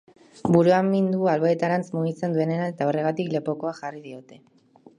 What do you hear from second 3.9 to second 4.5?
diote.